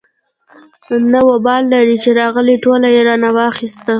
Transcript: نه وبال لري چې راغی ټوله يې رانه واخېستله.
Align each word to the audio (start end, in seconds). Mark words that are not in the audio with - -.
نه 1.11 1.19
وبال 1.29 1.61
لري 1.73 1.95
چې 2.03 2.09
راغی 2.19 2.55
ټوله 2.63 2.87
يې 2.95 3.01
رانه 3.07 3.29
واخېستله. 3.35 3.89